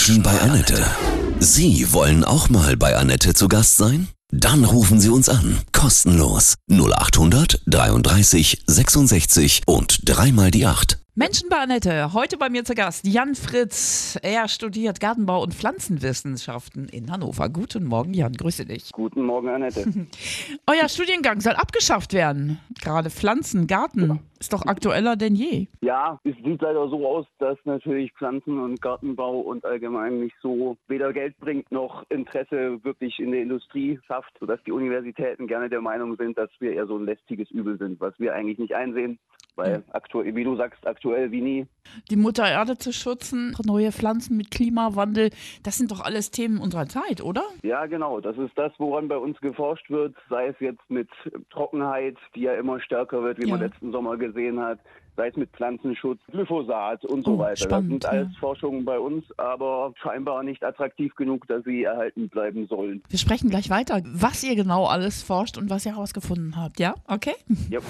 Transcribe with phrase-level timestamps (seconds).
[0.00, 0.82] Menschen bei Annette.
[1.40, 4.08] Sie wollen auch mal bei Annette zu Gast sein?
[4.30, 5.58] Dann rufen Sie uns an.
[5.72, 6.54] Kostenlos.
[6.70, 10.98] 0800 33 66 und dreimal die 8.
[11.20, 14.18] Menschen bei Annette, heute bei mir zu Gast Jan Fritz.
[14.22, 17.50] Er studiert Gartenbau und Pflanzenwissenschaften in Hannover.
[17.50, 18.90] Guten Morgen, Jan, grüße dich.
[18.90, 19.84] Guten Morgen, Annette.
[20.66, 22.58] Euer Studiengang soll abgeschafft werden.
[22.82, 25.66] Gerade Pflanzen, Garten ist doch aktueller denn je.
[25.82, 30.78] Ja, es sieht leider so aus, dass natürlich Pflanzen- und Gartenbau und allgemein nicht so
[30.88, 35.82] weder Geld bringt noch Interesse wirklich in der Industrie schafft, sodass die Universitäten gerne der
[35.82, 39.18] Meinung sind, dass wir eher so ein lästiges Übel sind, was wir eigentlich nicht einsehen.
[39.56, 41.66] Weil aktuell, wie du sagst, aktuell wie nie.
[42.10, 45.30] Die Mutter Erde zu schützen, neue Pflanzen mit Klimawandel,
[45.62, 47.42] das sind doch alles Themen unserer Zeit, oder?
[47.62, 48.20] Ja, genau.
[48.20, 51.08] Das ist das, woran bei uns geforscht wird, sei es jetzt mit
[51.50, 53.56] Trockenheit, die ja immer stärker wird, wie Ja.
[53.56, 54.78] man letzten Sommer gesehen hat,
[55.20, 57.56] sei es mit Pflanzenschutz, Glyphosat und so Oh, weiter.
[57.56, 58.40] spannend, das sind alles ja.
[58.40, 63.02] Forschungen bei uns, aber scheinbar nicht attraktiv genug, dass sie erhalten bleiben sollen.
[63.10, 66.94] Wir sprechen gleich weiter, was ihr genau alles forscht und was ihr herausgefunden habt, ja?
[67.06, 67.34] Okay?
[67.68, 67.80] Ja.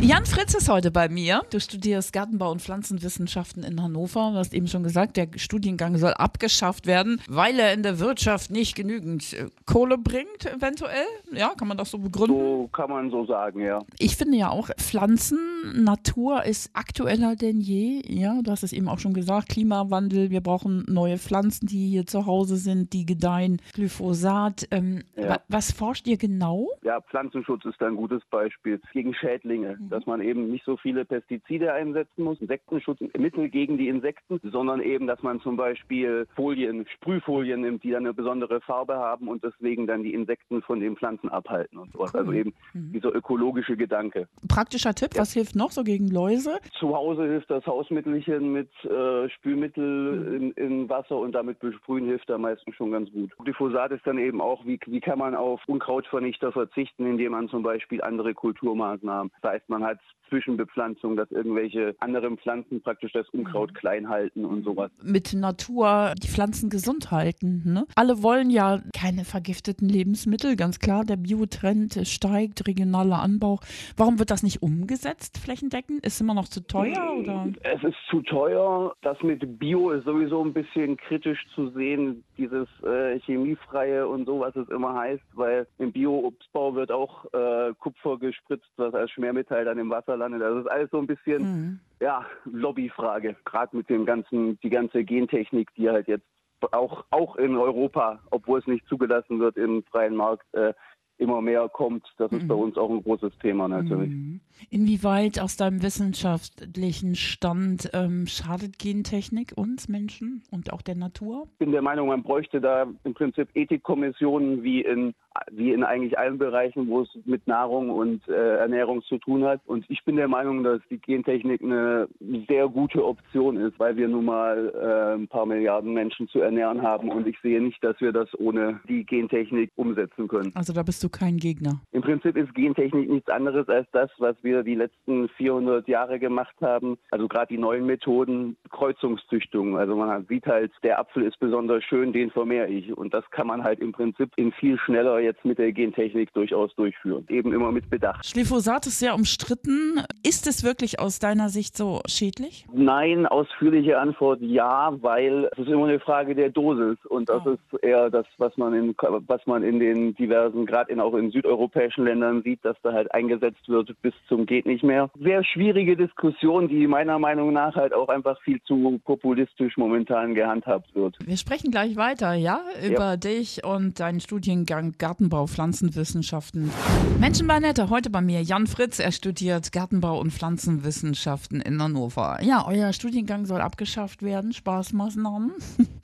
[0.00, 1.42] Jan Fritz ist heute bei mir.
[1.50, 4.30] Du studierst Gartenbau und Pflanzenwissenschaften in Hannover.
[4.32, 8.50] Du hast eben schon gesagt, der Studiengang soll abgeschafft werden, weil er in der Wirtschaft
[8.50, 11.04] nicht genügend äh, Kohle bringt, eventuell.
[11.32, 12.38] Ja, kann man das so begründen?
[12.38, 13.80] So kann man so sagen, ja.
[13.98, 15.38] Ich finde ja auch, Pflanzen,
[15.84, 18.02] Natur ist aktueller denn je.
[18.06, 22.06] Ja, du hast es eben auch schon gesagt, Klimawandel, wir brauchen neue Pflanzen, die hier
[22.06, 24.66] zu Hause sind, die gedeihen, Glyphosat.
[24.70, 25.28] Ähm, Ja.
[25.30, 26.68] wa was forscht ihr genau?
[26.82, 31.72] Ja, Pflanzenschutz ist ein gutes Beispiel gegen Schädlinge, dass man eben nicht so viele Pestizide
[31.72, 37.60] einsetzen muss, Insektenschutz, Mittel gegen die Insekten, sondern eben, dass man zum Beispiel Folien, Sprühfolien
[37.62, 41.28] nimmt, die dann eine besondere Farbe haben und deswegen dann die Insekten von den Pflanzen
[41.28, 42.12] abhalten und sowas.
[42.14, 42.20] Cool.
[42.20, 44.28] Also eben dieser ökologische Gedanke.
[44.48, 46.49] Praktischer Tipp, was hilft noch so gegen Läuse?
[46.78, 50.34] Zu Hause hilft das Hausmittelchen mit äh, Spülmittel Mhm.
[50.36, 53.30] in, in Wasser und damit besprühen hilft da meistens schon ganz gut.
[53.38, 57.62] Glyphosat ist dann eben auch, wie, wie kann man auf Unkrautvernichter verzichten, indem man zum
[57.62, 59.98] Beispiel andere Kulturmaßnahmen, das heißt man hat
[60.28, 63.40] Zwischenbepflanzung, dass irgendwelche anderen Pflanzen praktisch das Mhm.
[63.40, 64.90] Unkraut klein halten und sowas.
[65.02, 67.62] Mit Natur die Pflanzen gesund halten.
[67.64, 67.86] Ne?
[67.96, 71.04] Alle wollen ja keine vergifteten Lebensmittel, ganz klar.
[71.04, 73.58] Der Biotrend steigt, regionaler Anbau.
[73.96, 76.04] Warum wird das nicht umgesetzt flächendeckend?
[76.06, 77.46] Ist immer noch zu teuer oder?
[77.62, 78.94] Es ist zu teuer.
[79.02, 84.40] Das mit Bio ist sowieso ein bisschen kritisch zu sehen, dieses äh, chemiefreie und so,
[84.40, 89.64] was es immer heißt, weil im Bio-Obstbau wird auch äh, Kupfer gespritzt, was als Schwermetall
[89.64, 90.42] dann im Wasser landet.
[90.42, 91.80] Also das ist alles so ein bisschen, Mhm.
[92.00, 93.36] ja, Lobbyfrage.
[93.44, 96.26] Gerade mit dem ganzen, die ganze Gentechnik, die halt jetzt
[96.72, 100.74] auch, auch in Europa, obwohl es nicht zugelassen wird im freien Markt, äh,
[101.20, 102.04] immer mehr kommt.
[102.16, 104.10] Das ist bei uns auch ein großes Thema natürlich.
[104.10, 104.40] Mhm.
[104.70, 111.46] Inwieweit aus deinem wissenschaftlichen Stand ähm, schadet Gentechnik uns Menschen und auch der Natur?
[111.52, 115.14] Ich bin der Meinung, man bräuchte da im Prinzip Ethikkommissionen wie in,
[115.50, 119.60] wie in eigentlich allen Bereichen, wo es mit Nahrung und äh, Ernährung zu tun hat.
[119.66, 122.08] Und ich bin der Meinung, dass die Gentechnik eine
[122.48, 126.82] sehr gute Option ist, weil wir nun mal äh, ein paar Milliarden Menschen zu ernähren
[126.82, 127.10] haben.
[127.10, 130.52] Und ich sehe nicht, dass wir das ohne die Gentechnik umsetzen können.
[130.54, 131.80] Also da bist du kein Gegner.
[131.92, 136.56] Im Prinzip ist Gentechnik nichts anderes als das, was wir die letzten 400 Jahre gemacht
[136.60, 136.98] haben.
[137.10, 139.76] Also gerade die neuen Methoden, Kreuzungszüchtung.
[139.76, 142.96] Also man sieht halt, der Apfel ist besonders schön, den vermehre ich.
[142.96, 146.74] Und das kann man halt im Prinzip in viel schneller jetzt mit der Gentechnik durchaus
[146.74, 147.24] durchführen.
[147.28, 148.32] Eben immer mit Bedacht.
[148.32, 150.02] Glyphosat ist sehr umstritten.
[150.22, 152.66] Ist es wirklich aus deiner Sicht so schädlich?
[152.72, 157.50] Nein, ausführliche Antwort ja, weil es ist immer eine Frage der Dosis und das Oh.
[157.50, 161.30] ist eher das, was man in was man in den diversen, gerade in auch in
[161.30, 165.10] südeuropäischen Ländern sieht, dass da halt eingesetzt wird bis zum geht nicht mehr.
[165.20, 170.94] Sehr schwierige Diskussion, die meiner Meinung nach halt auch einfach viel zu populistisch momentan gehandhabt
[170.94, 171.16] wird.
[171.24, 176.70] Wir sprechen gleich weiter, ja, über dich und deinen Studiengang Gartenbau, Pflanzenwissenschaften.
[177.18, 182.38] Menschen bei Nette, heute bei mir Jan Fritz, er studiert Gartenbau und Pflanzenwissenschaften in Hannover.
[182.42, 185.50] Ja, euer Studiengang soll abgeschafft werden, Spaßmaßnahmen.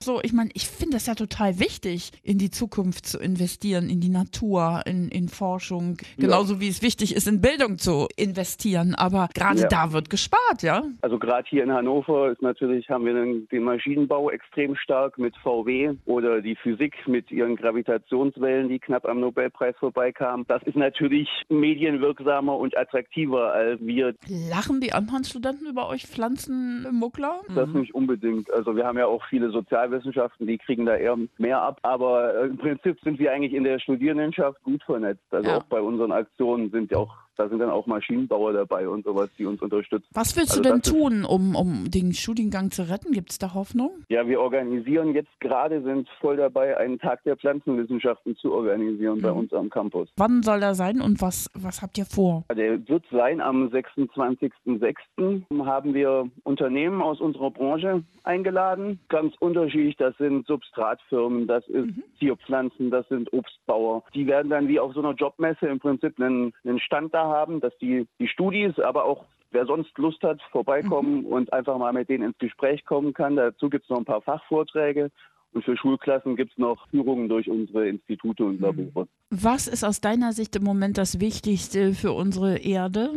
[0.00, 4.00] So, ich meine, ich finde es ja total wichtig, in die Zukunft zu investieren, in
[4.00, 8.94] die Natur, in, in Forschung, genauso wie es wichtig ist, in Bildung zu investieren.
[8.94, 9.68] Aber gerade Ja.
[9.68, 10.82] da wird gespart, ja?
[11.00, 15.34] Also gerade hier in Hannover ist natürlich haben wir den, den Maschinenbau extrem stark mit
[15.38, 20.44] VW oder die Physik mit ihren Gravitationswellen, die knapp am Nobelpreis vorbeikamen.
[20.48, 24.14] Das ist natürlich medienwirksamer und attraktiver als wir.
[24.50, 27.40] Lachen die anderen Studenten über euch Pflanzenmuckler?
[27.54, 28.50] Das nicht unbedingt.
[28.52, 31.78] Also wir haben ja auch viele Sozialwissenschaften, die kriegen da eher mehr ab.
[31.82, 35.24] Aber äh, im Prinzip sind wir eigentlich in der Studierendenschaft gut vernetzt.
[35.30, 35.58] Also Ja.
[35.58, 39.30] auch bei unseren Aktionen sind ja auch da sind dann auch Maschinenbauer dabei und sowas,
[39.38, 40.06] die uns unterstützen.
[40.12, 43.12] Was willst also du denn tun, um, um den Studiengang zu retten?
[43.12, 43.90] Gibt es da Hoffnung?
[44.08, 49.22] Ja, wir organisieren jetzt gerade, sind voll dabei, einen Tag der Pflanzenwissenschaften zu organisieren mhm.
[49.22, 50.08] bei uns am Campus.
[50.16, 52.44] Wann soll er sein und was, was habt ihr vor?
[52.54, 55.64] Der wird sein am 26.06.
[55.64, 59.00] haben wir Unternehmen aus unserer Branche eingeladen.
[59.08, 62.02] Ganz unterschiedlich, das sind Substratfirmen, das ist mhm.
[62.18, 64.02] Tierpflanzen, das sind Obstbauer.
[64.14, 67.60] Die werden dann wie auf so einer Jobmesse im Prinzip einen, einen Stand da haben,
[67.60, 71.26] dass die, die Studis, aber auch wer sonst Lust hat, vorbeikommen mhm.
[71.26, 73.36] und einfach mal mit denen ins Gespräch kommen kann.
[73.36, 75.10] Dazu gibt es noch ein paar Fachvorträge.
[75.52, 78.60] Und für Schulklassen gibt es noch Führungen durch unsere Institute und.
[78.60, 79.08] Labore.
[79.30, 83.10] Was ist aus deiner Sicht im Moment das Wichtigste für unsere Erde?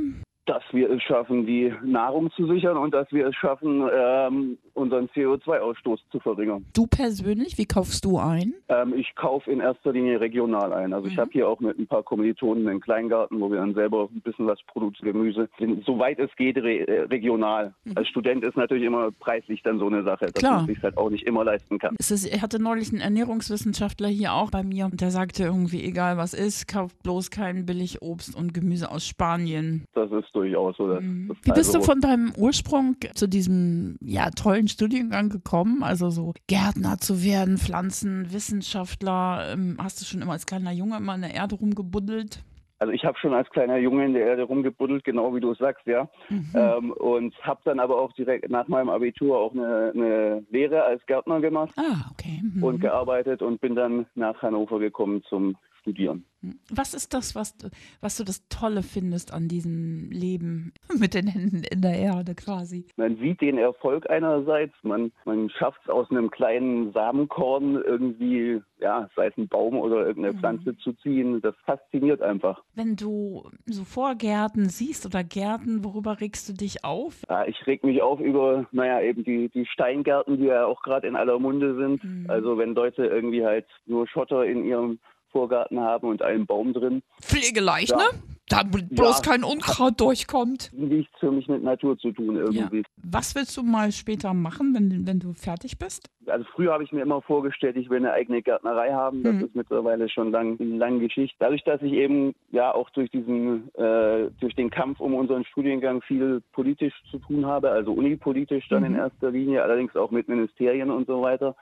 [0.49, 5.07] Dass wir es schaffen, die Nahrung zu sichern und dass wir es schaffen, ähm, unseren
[5.09, 6.65] CO2-Ausstoß zu verringern.
[6.73, 8.55] Du persönlich, wie kaufst du ein?
[8.67, 10.91] Ähm, ich kaufe in erster Linie regional ein.
[10.91, 11.11] Also mhm.
[11.11, 14.21] ich habe hier auch mit ein paar Kommilitonen einen Kleingarten, wo wir dann selber ein
[14.21, 15.49] bisschen was produzieren, Gemüse,
[15.85, 17.75] soweit es geht, re äh, regional.
[17.83, 17.97] Mhm.
[17.97, 20.57] Als Student ist natürlich immer preislich dann so eine Sache, dass Klar.
[20.57, 21.95] man sich halt auch nicht immer leisten kann.
[21.99, 25.83] Es ist, ich hatte neulich einen Ernährungswissenschaftler hier auch bei mir und der sagte irgendwie,
[25.83, 29.85] egal was ist, kauft bloß kein billig Obst und Gemüse aus Spanien.
[29.93, 30.77] Das ist durchaus.
[30.79, 31.31] Mhm.
[31.43, 35.83] Wie bist du von deinem Ursprung zu diesem ja, tollen Studiengang gekommen?
[35.83, 39.53] Also so Gärtner zu werden, Pflanzenwissenschaftler.
[39.53, 42.43] Ähm, hast du schon immer als kleiner Junge immer in der Erde rumgebuddelt?
[42.81, 45.57] Also ich habe schon als kleiner Junge in der Erde rumgebuddelt, genau wie du es
[45.57, 46.07] sagst, ja.
[46.29, 46.51] Mhm.
[46.55, 51.05] Ähm, und habe dann aber auch direkt nach meinem Abitur auch eine, eine Lehre als
[51.05, 52.39] Gärtner gemacht ah, okay.
[52.41, 52.63] mhm.
[52.63, 56.25] und gearbeitet und bin dann nach Hannover gekommen zum studieren.
[56.69, 61.27] Was ist das, was du, was du das Tolle findest an diesem Leben mit den
[61.27, 62.85] Händen in der Erde quasi?
[62.95, 69.09] Man sieht den Erfolg einerseits, man, man schafft es aus einem kleinen Samenkorn irgendwie, ja,
[69.15, 70.39] sei es ein Baum oder irgendeine mhm.
[70.39, 71.41] Pflanze zu ziehen.
[71.41, 72.63] Das fasziniert einfach.
[72.73, 77.21] Wenn du so Vorgärten siehst oder Gärten, worüber regst du dich auf?
[77.29, 81.07] Ja, ich reg mich auf über, naja, eben die, die Steingärten, die ja auch gerade
[81.07, 82.03] in aller Munde sind.
[82.03, 82.29] Mhm.
[82.29, 84.99] Also wenn Leute irgendwie halt nur Schotter in ihrem
[85.31, 87.01] Vorgarten haben und einen Baum drin.
[87.21, 87.97] Pflegeleicht, ja.
[87.97, 88.03] ne?
[88.49, 90.71] Da bloß ja, kein Unkraut durchkommt.
[90.73, 92.77] Nichts für mich mit Natur zu tun irgendwie.
[92.77, 92.83] Ja.
[93.03, 96.09] Was willst du mal später machen, wenn, wenn du fertig bist?
[96.25, 99.21] Also früher habe ich mir immer vorgestellt, ich will eine eigene Gärtnerei haben.
[99.21, 99.45] Das hm.
[99.45, 101.37] ist mittlerweile schon lang, eine lange Geschichte.
[101.39, 106.01] Dadurch, dass ich eben ja auch durch diesen, äh, durch den Kampf um unseren Studiengang
[106.01, 108.87] viel politisch zu tun habe, also unipolitisch dann mhm.
[108.87, 111.55] in erster Linie, allerdings auch mit Ministerien und so weiter,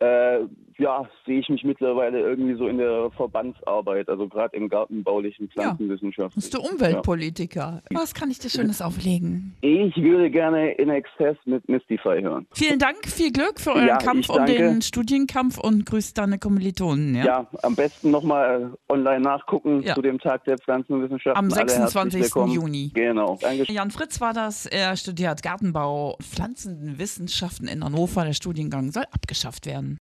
[0.00, 0.40] äh,
[0.78, 6.34] ja, sehe ich mich mittlerweile irgendwie so in der Verbandsarbeit, also gerade im gartenbaulichen Pflanzenwissenschaft.
[6.34, 7.82] Ja, bist du Umweltpolitiker?
[7.90, 8.00] Ja.
[8.00, 9.56] Was kann ich dir Schönes auflegen?
[9.60, 12.46] Ich würde gerne In Excess mit Mystify hören.
[12.52, 17.14] Vielen Dank, viel Glück für euren ja, Kampf um den Studienkampf und grüßt deine Kommilitonen.
[17.14, 21.36] Ja, ja am besten nochmal online nachgucken zu dem Tag der Pflanzenwissenschaft.
[21.36, 22.34] Am 26.
[22.34, 22.90] Juni.
[22.94, 23.38] Genau.
[23.40, 23.74] Dankeschön.
[23.74, 24.66] Jan Fritz war das.
[24.66, 28.24] Er studiert Gartenbau, Pflanzenwissenschaften in Hannover.
[28.24, 29.94] Der Studiengang soll abgeschafft werden.